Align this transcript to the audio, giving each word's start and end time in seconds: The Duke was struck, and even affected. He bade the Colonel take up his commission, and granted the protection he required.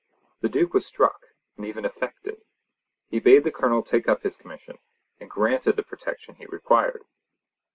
The 0.39 0.49
Duke 0.49 0.73
was 0.73 0.87
struck, 0.87 1.19
and 1.55 1.63
even 1.67 1.85
affected. 1.85 2.41
He 3.11 3.19
bade 3.19 3.43
the 3.43 3.51
Colonel 3.51 3.83
take 3.83 4.07
up 4.07 4.23
his 4.23 4.35
commission, 4.35 4.79
and 5.19 5.29
granted 5.29 5.75
the 5.75 5.83
protection 5.83 6.33
he 6.33 6.47
required. 6.47 7.03